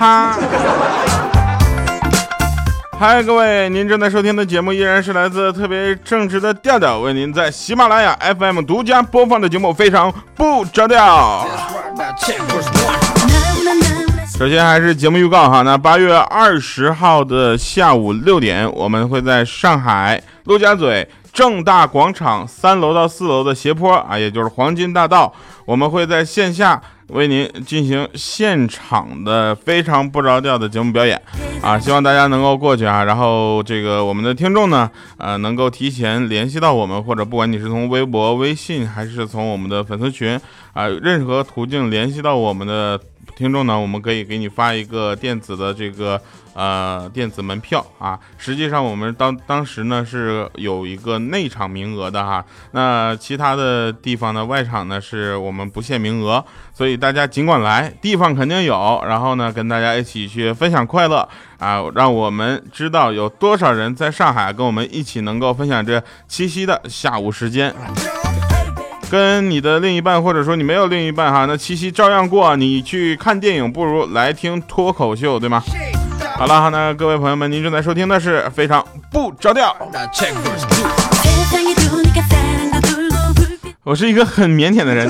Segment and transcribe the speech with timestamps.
[0.00, 0.34] 哈。
[2.98, 11.46] 嗨，各位，您正在收听的节目依然是来自特别正直的调调为您在喜马拉雅 FM 独家播放的节目，非常不着调。
[14.38, 25.30] 首先还是节目预告哈，那八月二十号的下午六点，我们会在上海陆家嘴正大广场三楼到四楼的斜坡啊，也就是黄金大道，
[25.66, 26.80] 我们会在线下。
[27.12, 31.20] 为您进行现场的非常不着调的节目表演
[31.62, 33.04] 啊，希望大家能够过去啊。
[33.04, 40.40] 然后这个我们的听众呢，呃，能够提前联系到我们，或者不管你是从微博、微信，还是从我们的粉丝群
[40.72, 43.00] 啊，任何途径联系到我们的
[43.36, 46.20] 听众呢，我们可以给你发一个电子的这个。
[46.52, 61.26] 呃，电子门票啊，实际上我们当当时呢是有一个内场名额的哈，那其他的地方呢外场呢是我们不限名额，所以大家尽管来，地方肯定有，然后呢跟大家一起去分享快乐
[61.58, 67.72] 啊，让我们知道有多少人在上海跟我们一起能够分享这七夕的下午时间，
[69.08, 75.62] 跟你的另一半或者说你没有另一半哈，那七夕照样过，你去看电影不如来听脱口秀，对吗？
[76.40, 79.76] 好了，好，那各位朋友们，您正在收听的是非常不着调。
[83.82, 85.06] 我是一个很腼腆的人。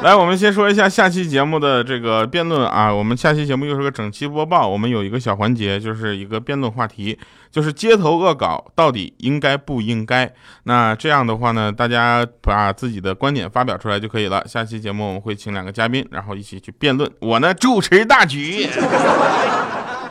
[0.00, 2.90] 来，我们先说一下下期节目的这个辩论啊。
[2.90, 7.18] 我们下期节目又是个整期播报，我们有一个小环节，就是一个辩论话题，
[7.50, 10.32] 就是街头恶搞到底应该不应该？
[10.62, 14.42] 那这样的话呢，大家把自己的观点发表出来就可以了。
[14.48, 17.10] 下期节目我们会请两个嘉宾，然后一起去辩论。
[17.20, 18.70] 我呢主持大局。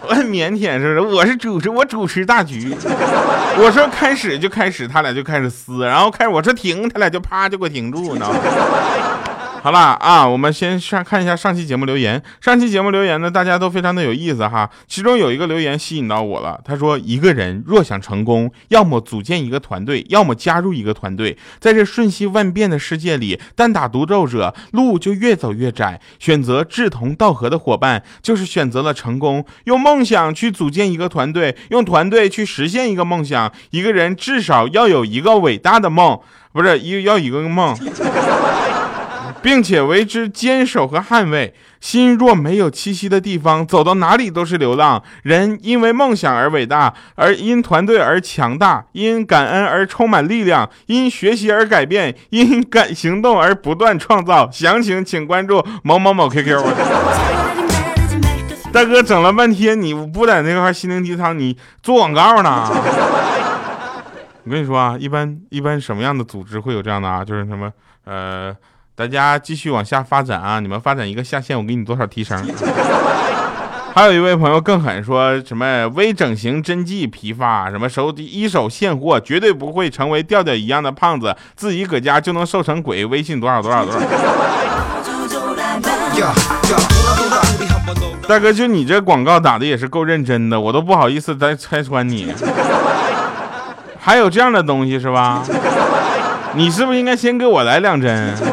[0.09, 1.15] 我 很腼腆，是不是？
[1.15, 2.75] 我是主持，我主持大局。
[3.59, 8.39] 我说开始就开始，他俩就开始撕，然后开始我说停，他俩就啪就给我停住，你知道吗？
[9.63, 12.21] 好了啊，我们先上看一下上期节目留言。
[12.39, 14.69] 上期节目留言呢，大家都非常的有意思哈。
[14.87, 21.37] 其中有一个留言吸引到我了，他说：“一个人若想成功，要么组建一个团队，要么加入一个团队。
[21.59, 25.99] 在这瞬息万变的世界里，单打独斗者路就越走越窄。
[26.19, 29.43] 选择志同道合的伙伴，就是选择了成功。
[29.65, 33.51] 用梦想去组建一个团队，用团队去实现一个梦想。
[33.71, 36.19] 一个人至少要有一个伟大的梦，
[36.53, 37.75] 不是一要一个梦。”
[39.41, 41.53] 并且为之坚守和捍卫。
[41.79, 45.01] 心若没有栖息的地方，走到哪里都是流浪。
[45.21, 54.49] 人因为梦想而伟大，而因团队而强大，因感恩而充满力量，因学习而改变，因感行动而不断创造。
[54.51, 56.63] 详情请关注某某某 QQ。
[58.73, 62.67] 大哥，整了半天你不在那块心灵鸡汤，你做广告呢？
[64.45, 67.23] 我跟你说啊，一般一般什么样的组织会有这样的啊？
[67.23, 67.71] 就是什么
[68.05, 68.53] 呃。
[68.97, 70.59] 大家继续往下发展啊！
[70.59, 72.35] 你们发展一个下线，我给你多少提成？
[73.93, 83.05] 还有一位朋友更狠，说什么微整形针剂批发，什么手一手现货，绝对不会成为调调一样的胖子，自己搁家就能瘦成鬼。
[83.05, 83.99] 微信多少多少多少？
[88.27, 92.33] 大哥，就你这广告打的也是够认真的，我都不好意思再拆穿你。
[94.01, 95.43] 还有这样的东西是吧？
[96.57, 98.33] 你是不是应该先给我来两针？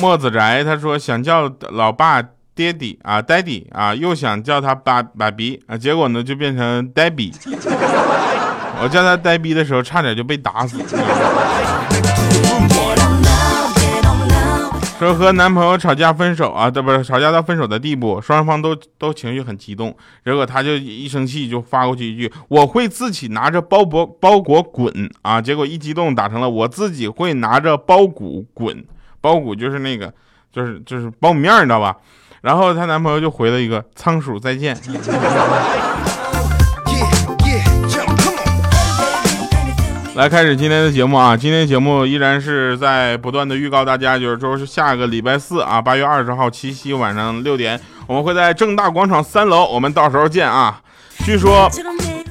[0.00, 2.22] 墨子宅他说想叫老爸
[2.54, 7.32] 爹地啊，daddy 啊，又想叫他爸爸比啊，结果呢就变成呆比。
[8.82, 10.78] 我叫他呆逼的时候，差点就被打死。
[15.04, 19.94] 说和男朋友吵架分手啊，对不是吵架到分手的地步，双方都都情绪很激动，
[20.24, 24.90] 结果他就一生气就发过去一句我会自己拿着包裹包裹滚
[25.22, 28.84] 啊，结果一激动打成了我自己会拿着包谷滚，
[29.20, 30.12] 包谷就是那个
[30.50, 31.96] 就是就是苞米面你知道吧？
[32.40, 34.74] 然后她男朋友就回了一个仓鼠再见。
[40.14, 41.36] 来开始今天的节目啊！
[41.36, 50.80] 今天节目依然是在不断的预告大家，就是说是下个礼拜四啊，八月二十号七夕晚上六点，我们会在正大广场三楼，我们到时候见啊！
[51.24, 51.68] 据说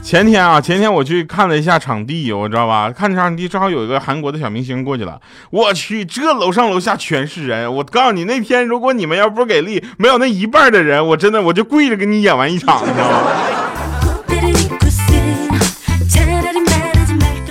[0.01, 2.89] 前天啊，前天我去看了一下场地，我知道吧？
[2.89, 5.19] 看场地正好有一个韩国的小明星过去了，
[5.50, 7.74] 我去，这楼上楼下全是人！
[7.75, 13.27] 我告诉你，那天如果你们要不给力，没有那一半的人，我真的我就跪着给你演完一场，你知道吗？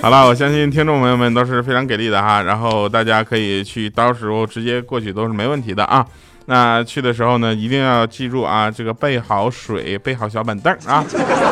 [0.02, 6.04] 好了，我相信听众朋友们都是非常给力的哈，然后大家可以去，到时候直接过去都是没问题的啊。
[6.46, 11.04] 那去的时候呢，一定要记住啊，这个备好水，备好小板凳啊。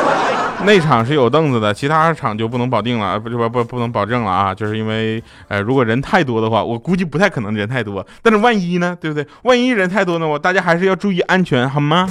[0.67, 4.53] 内场是有凳子的，其他场就不能保定了，不不不不能保证了啊！
[4.53, 8.05] 就是因为，呃，如果人太多的话，我估计不太可能人太多。
[8.21, 9.25] 但是万一呢，对不对？
[9.43, 12.05] 万一人太多呢，我大家还是要注意安全，好吗？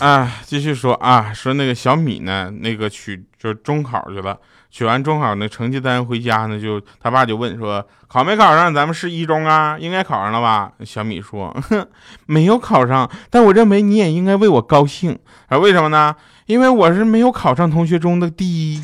[0.00, 4.38] 啊，继续说啊，说那个小米呢，那个取就是中考去了，
[4.70, 9.76] 取完中考那成绩单回家呢，就他爸就问说，考没考上咱们市一中啊？
[9.78, 10.70] 应该考上了吧？
[10.84, 11.84] 小米说，哼，
[12.26, 15.18] 没有考上，但我认为你也应该为我高兴
[15.48, 15.58] 啊？
[15.58, 16.14] 为什么呢？
[16.46, 18.80] 因为我是没有考上同学中的第一。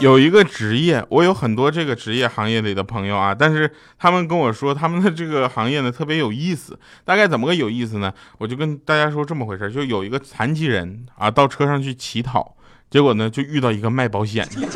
[0.00, 3.68] 有一个职业，我有很多这个职业行业里的朋友啊，但是
[3.98, 8.12] 他们跟我说他们的这个行业呢特别有意思，大概怎么个有意思呢？
[8.38, 12.54] 我就跟大家说这么回事，就有一个残疾人啊到车上去乞讨，
[12.88, 14.68] 结果呢就遇到一个卖保险的，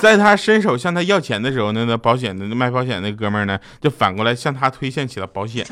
[0.00, 5.66] 在他伸手向他要钱的时候呢，那保险的卖保险那哥们呢就反过来向他推荐起了保险。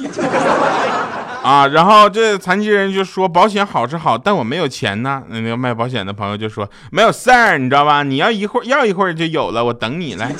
[1.50, 5.20] 啊，然后这残疾人就说保险好是好，但我没有钱呢。
[5.30, 8.04] 那个卖保险的朋友就说没有事儿，你知道吧？
[8.04, 10.32] 你要一会儿要一会儿就有了，我等你来。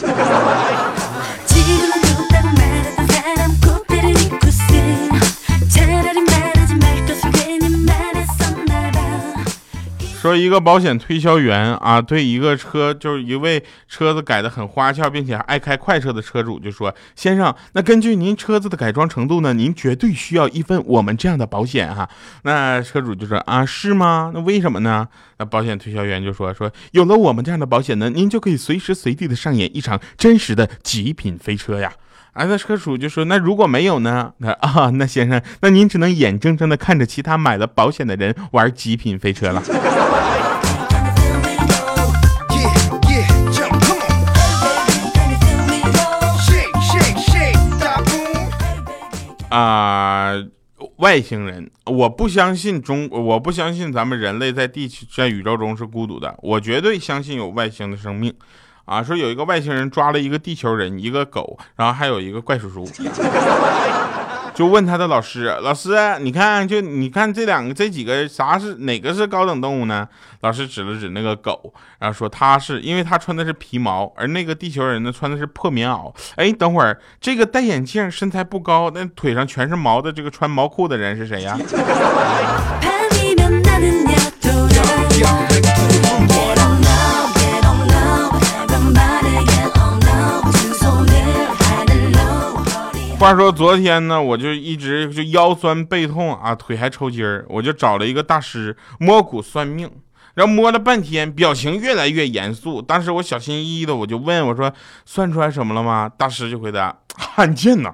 [10.21, 22.07] 说一个保险推销员啊，对一个车就是一位车子改的很花俏，并且爱开快车的车主就说：“先生，那根据您车子的改装程度呢，您绝对需要一份我们这样的保险哈。”
[22.45, 24.31] 那车主就说：“啊，是吗？
[24.35, 25.09] 那为什么呢？”
[25.39, 31.91] 那保险推销员就说：“说有了我们这样的保险呢，您就可以随时随地的上演一场真实的极品飞车呀。”
[32.33, 34.33] 啊，那车主就说：“那如果没有呢？
[34.39, 39.63] 那 啊，那先生，那您只能眼睁睁的看着其他买了保险的人玩极品飞车了。”
[49.51, 50.33] 啊，
[50.99, 58.33] 外星人，我不相信中，我不相信咱们人类在地球在宇宙中是孤独的，我绝对相信有外星的生命。
[58.91, 62.85] 啊，说有一个外星人抓了一个地球人，一个狗，然后还有一个怪叔叔，
[64.53, 70.09] 就问他的老师：“老师，你看，就你看这两个这几个啥是哪个是高等动物呢？”
[70.43, 81.57] 老师指了指那个狗，然后说：“他是因为他穿的是皮毛，而那个地球人呢穿的是破棉袄。”哎，等会儿这个戴眼镜、身材不高、那腿上全是毛的这个穿毛裤的人是谁呀？
[93.21, 99.91] 话说昨天呢，我就一直就腰酸背痛啊，腿还抽筋儿，我就找了一个大师摸骨算命，
[100.33, 102.81] 然后摸了半天，表情越来越严肃。
[102.81, 104.73] 当时我小心翼翼的，我就问我说
[105.05, 107.93] ：“算出来什么了吗？”大师就回答：“罕见呐，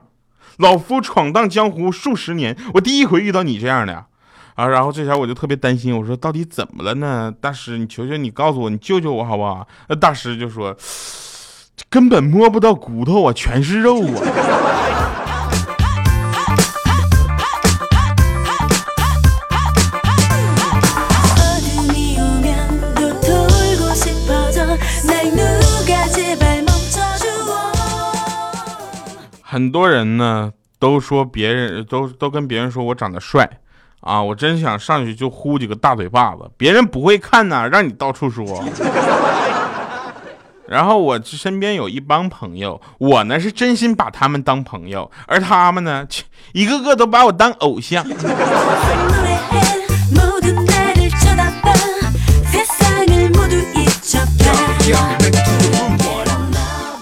[0.58, 4.06] 老夫闯荡江湖数十年，我第一回遇到你这样的
[4.55, 7.34] 啊。”然后这下我就特别担心，我说：“到底怎么了呢？
[7.40, 10.76] 大师，你求求你告诉我，你救救我好不好？”那大师就说
[11.90, 14.22] ：“根本摸不到骨头啊，全是肉啊。”
[29.56, 33.48] 很多人呢都说别人都都跟别人说我长得帅
[34.01, 36.43] 啊，我真想上去就呼几个大嘴巴子。
[36.58, 38.63] 别人不会看呐，让你到处说。
[40.69, 46.06] 然后我身边有一帮朋友，我呢是真心把他们当朋友，而他们呢，
[46.53, 48.05] 一个个都把我当偶像。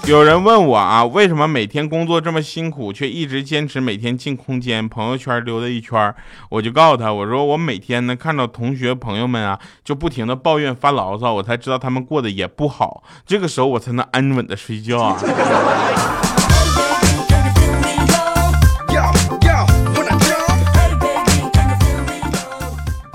[0.07, 6.15] 有人问我啊，为什么每天工作这么辛苦，却一直坚持每天进空间朋友圈溜达一圈？
[6.51, 15.19] 我就告诉他，我说我每天呢看到同学朋友们啊，就不停的抱怨发牢骚，我才知道他们过得也不好，这个时候我才能安稳的睡觉啊。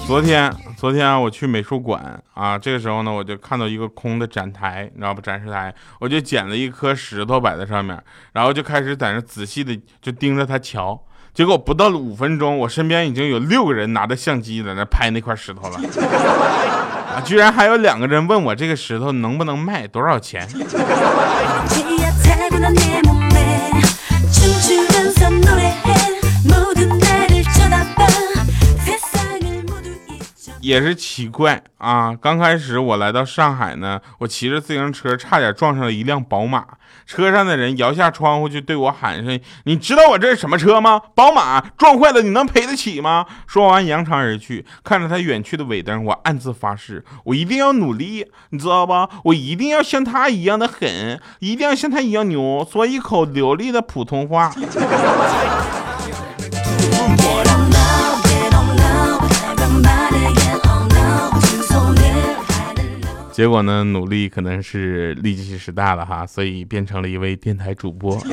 [0.10, 0.51] 昨天。
[0.75, 5.22] 昨天啊，我去美术馆啊，这个时候呢，我就看到一个空的展台，你知道不？
[5.22, 7.96] 展示台，我就捡了一颗石头摆在上面，
[8.34, 11.00] 然后就开始在那仔细的就盯着它瞧。
[11.32, 15.80] 结果不到五分钟，我身边已经有六个人拿着相机在那拍那块石头了，
[17.13, 20.48] 啊，居然还有两个人问我这个石头能不能卖，多少钱？
[30.69, 32.15] 也是奇怪啊！
[32.21, 36.63] 刚开始我来到上海呢，我骑着自行车差点撞上了一辆宝马，
[37.07, 41.01] 车上的人摇下窗户就对我喊声：“你知道我这是什么车吗？
[41.15, 44.63] 宝马撞坏了你能赔得起吗？”说完扬长而去。
[44.83, 49.09] 看着他远去的尾灯，我暗自发誓，我一定要努力，你知道吧？
[49.23, 54.53] 我一定要像他一样的狠，一定要像他一样牛，说一口流利的普通话。
[63.39, 68.17] 结果呢，努力可能是力气使大了哈，所以变成了一位电台主播。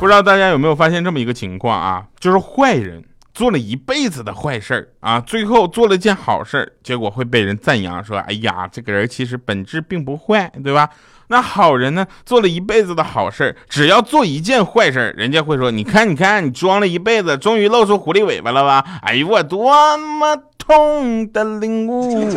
[0.00, 2.06] 不知道大家有没有发现这么一个情况啊？
[2.18, 3.04] 就是坏人
[3.34, 10.88] 做了一辈子的坏事儿啊，最后做了件好事儿，结果会被人赞扬说：“哎呀，这个人其实本质并不坏，对吧？”
[11.28, 20.34] 那好人呢，做了一辈子的好事儿，只要做一件坏事儿，人家会说：“你看，你看，你装了一辈子，终于露出狐狸尾巴了吧？”哎呦，我多么！
[20.66, 22.28] 痛的领悟。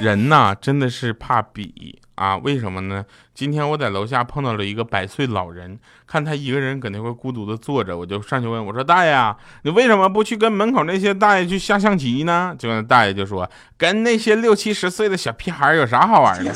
[0.00, 2.36] 人呐，真的是怕比啊！
[2.38, 3.04] 为什么呢？
[3.32, 13.48] 今天我在楼下碰到了一个百岁老人，看他一个人搁那块孤独的坐着，我就上去问我说：“大爷，你为什么不去跟门口那些大爷去下象棋呢？”结果那大爷就说
[13.78, 16.52] ：“跟那些六七十岁的小屁孩有啥好玩的？”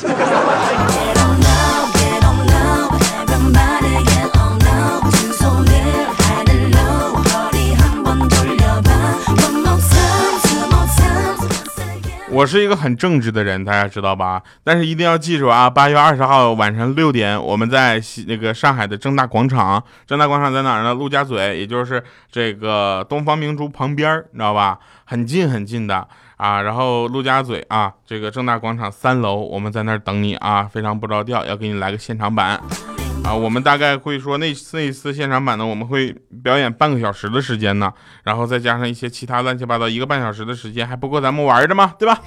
[12.33, 14.41] 我是一个很正直的人，大家知道吧？
[14.63, 15.69] 但是一定要记住啊！
[15.69, 19.81] 八月二十号晚上六点，我们在那个上海的正大广场。
[20.07, 20.95] 正大广场在哪儿呢？
[20.95, 24.79] 陆家嘴，也就是这个东方明珠旁边，你知道吧？
[25.05, 26.63] 很近很近的啊。
[26.63, 32.59] 然后陆家嘴啊，这个正大广场三楼，我们在那儿等你啊，非常不着调，要给你来个现场版。
[33.23, 36.13] 啊，我们大概会说那那一次现场版呢，我们会
[36.43, 37.91] 表演半个小时的时间呢，
[38.23, 41.95] 然后再加上一些其他乱七八糟，一个半小时的时间还不够咱们玩的吗？
[41.97, 42.21] 对吧？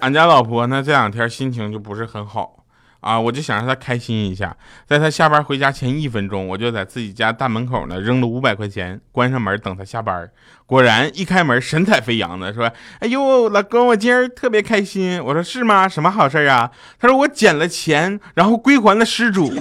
[0.00, 2.64] 俺家老婆呢这两天心情就不是很好。
[3.00, 10.28] 啊，我就想让他开心一下，在他下班回家前一分钟，我就在自己家大门口呢扔了五百块钱，关上门等他下班。
[10.66, 15.88] 果然一开门，神采飞扬的说：“哎呦，老公，我今儿特别开心。”我说：“是吗？
[15.88, 19.46] 什么好事啊？”他说：“我捡了钱，然后归还了失主。”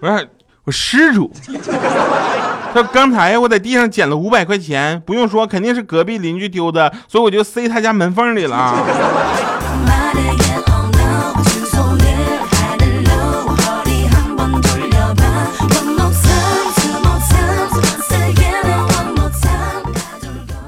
[0.00, 0.26] 我说
[0.64, 1.30] ：“我失主？”
[2.74, 8.74] 他说：“刚才我在地上捡了五百块钱，不用说，肯定是隔壁邻居丢的，所以我就塞他家门缝里了。”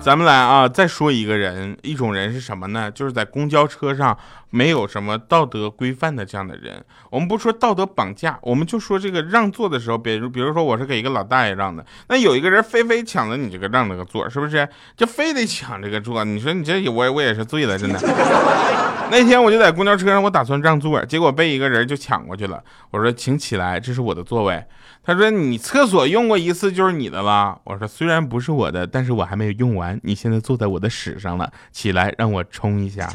[0.05, 2.91] 咱们来啊，再说一个人，一种人是什么呢？
[2.91, 4.15] 就是在公交车上
[4.51, 6.85] 没有什么道德规范的这样的人。
[7.09, 14.69] 我们不说道德绑架，我们就说这个让座的时候，比如比如说我是给一个老大爷让的，那有一个人非非抢了你这个让那个座，是不是？
[14.95, 16.23] 就非得抢这个座？
[16.23, 17.99] 你说你这我我也是醉了，真的。
[19.11, 22.63] 那天我就在公交车上，我打算让座，结果被一个人就抢过去了。
[22.91, 24.63] 我说请起来，这是我的座位。
[25.07, 29.94] 他说：“你厕所用过一次就是你的了。”我说：“虽然不是我的，但是我还没有用完。
[30.03, 33.11] 你现在坐在我的屎上了，起来让我冲一下。”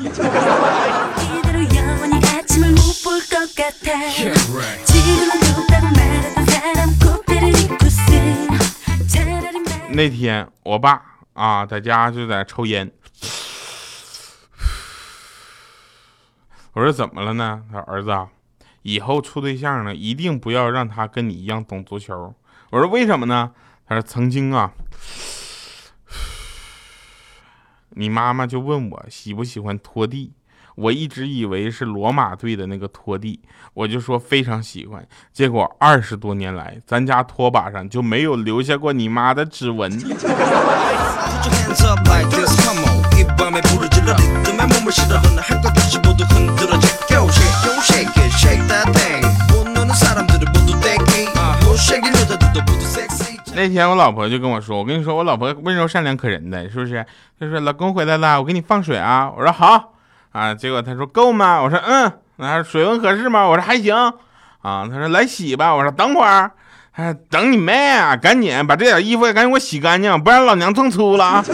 [9.91, 11.01] 那天我爸
[11.33, 12.89] 啊在家就在抽烟，
[16.73, 18.29] 我说：“怎么了呢？”他说：“儿子啊。”
[18.83, 22.33] 以后处对象呢，一定不要让他跟你一样懂足球。
[22.69, 23.51] 我说为什么呢？
[23.85, 24.71] 他说曾经啊，
[27.91, 30.33] 你妈妈就问我喜不喜欢拖地，
[30.75, 33.39] 我一直以为是罗马队的那个拖地，
[33.73, 35.07] 我就说非常喜欢。
[35.33, 39.91] 结果二十多年来，咱家拖把上就没有留下过你妈的指纹。
[53.59, 57.05] 那天我老婆就跟我说：“我跟你说，我老婆温柔善良可人的，是不是？”
[57.37, 59.95] 她说：“老公回来了，我给你放水啊。”我说：“好
[60.31, 63.45] 啊。”结果她说：“够吗？”我说：“嗯。”那水温合适吗？
[63.45, 63.93] 我说：“还行。”
[64.63, 66.49] 啊，她说：“来洗吧。”我说：“等会儿。”
[66.95, 68.15] 哎，等你妹啊！
[68.15, 71.43] 赶紧把这点衣服赶紧给我洗干净，不然老娘蹭粗了啊！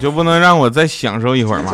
[0.00, 1.72] 就不能让我再享受一会儿吗？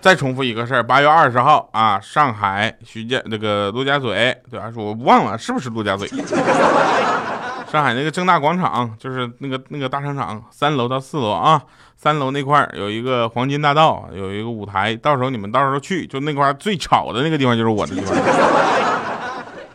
[0.00, 4.70] 再重复一个事儿，八月二十号啊，上海徐家那个陆家嘴，对吧？
[4.72, 6.08] 说我忘了是不是陆家嘴？
[7.70, 11.60] 上海那个正大广场，就是那个那个大商场三楼到四楼啊，
[11.96, 18.16] 三楼那块儿有一个黄金大道，有一个舞台，到时候你们到时候去，就那块最吵的那个地方就是我的地方。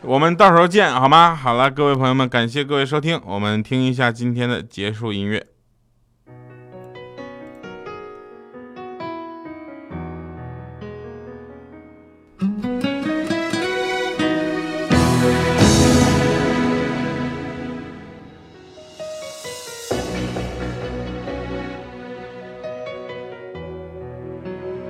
[0.02, 1.38] 我们到时候见，好吗？
[1.40, 5.46] 好了，各位朋友们，感谢各位收听，我们听一下今天的结束音乐。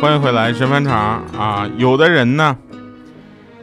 [0.00, 1.70] 欢迎回来，神返场啊！
[1.76, 2.56] 有的人呢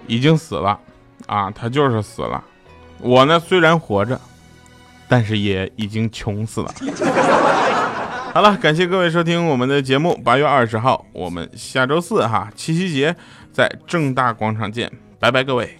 [0.06, 0.79] 已经死了
[1.25, 2.44] 啊，他就是死了。
[3.00, 4.22] 我呢虽然活着，
[5.08, 6.72] 但是也已经穷死了。
[8.36, 10.15] 好了，感谢各位收听我们的节目。
[10.23, 13.15] 八月二十号，我们下周四哈，七夕节
[13.52, 15.80] 在正大广场见，拜拜，各位。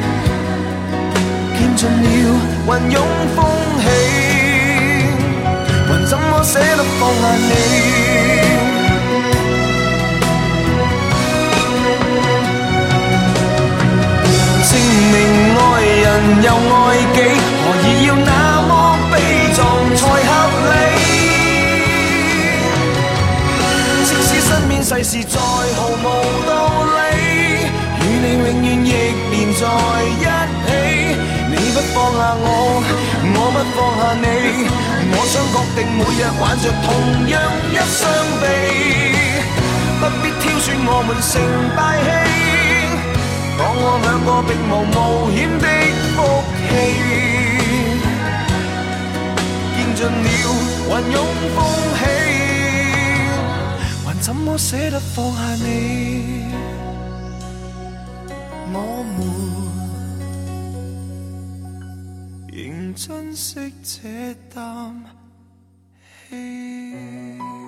[1.81, 2.95] 尽了云涌
[3.35, 3.43] 风
[3.81, 3.83] 起，
[5.89, 7.49] 还怎么舍得放下你？
[14.69, 14.71] 证
[15.11, 15.15] 明
[15.57, 16.05] 爱人
[16.43, 16.77] 又爱
[17.15, 17.17] 己，
[17.63, 18.29] 何以要那
[18.67, 18.71] 么
[19.11, 19.13] 悲
[19.55, 19.59] 壮
[19.95, 20.31] 才合
[20.69, 20.77] 理？
[24.05, 26.05] 即使身边世事再毫无
[26.45, 26.49] 道
[26.85, 26.99] 理，
[28.01, 28.87] 与你永远亦
[29.31, 29.65] 连在
[30.19, 30.30] 一。
[31.81, 32.45] 不放下我，
[33.33, 34.25] 我不放下你。
[35.13, 36.87] 我想确定每日挽着同
[37.27, 37.33] 样
[37.71, 37.99] 一双
[38.39, 38.43] 臂，
[39.99, 41.31] 不必挑选我们成
[41.75, 42.05] 大器。
[43.57, 44.95] 当我两个并无冒
[45.33, 45.65] 险的
[46.15, 46.17] 福
[46.69, 46.71] 气，
[49.75, 50.45] 见尽了
[50.87, 51.15] 云涌
[51.55, 51.57] 风
[51.97, 51.99] 起，
[54.05, 56.45] 还怎么舍得放下你？
[58.71, 58.75] 我
[59.17, 59.60] 们。
[62.93, 64.93] 珍惜这啖
[66.29, 67.60] 气。